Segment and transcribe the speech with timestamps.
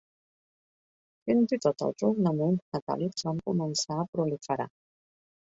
[1.29, 4.69] Fins i tot els ornaments metàl·lics van començar a proliferar.